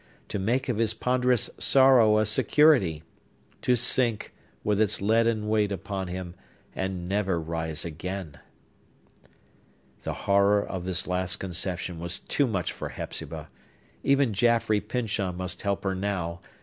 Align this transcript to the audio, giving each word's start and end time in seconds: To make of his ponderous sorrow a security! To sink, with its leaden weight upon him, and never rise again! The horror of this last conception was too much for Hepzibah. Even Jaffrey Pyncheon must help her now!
To 0.29 0.39
make 0.39 0.67
of 0.67 0.79
his 0.79 0.95
ponderous 0.95 1.51
sorrow 1.59 2.17
a 2.17 2.25
security! 2.25 3.03
To 3.61 3.75
sink, 3.75 4.33
with 4.63 4.81
its 4.81 4.99
leaden 4.99 5.47
weight 5.47 5.71
upon 5.71 6.07
him, 6.07 6.33
and 6.75 7.07
never 7.07 7.39
rise 7.39 7.85
again! 7.85 8.39
The 10.01 10.13
horror 10.25 10.65
of 10.65 10.85
this 10.85 11.05
last 11.05 11.35
conception 11.35 11.99
was 11.99 12.17
too 12.17 12.47
much 12.47 12.71
for 12.73 12.89
Hepzibah. 12.89 13.49
Even 14.03 14.33
Jaffrey 14.33 14.81
Pyncheon 14.81 15.37
must 15.37 15.61
help 15.61 15.83
her 15.83 15.93
now! 15.93 16.41